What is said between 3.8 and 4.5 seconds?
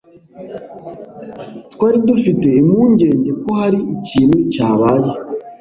ikintu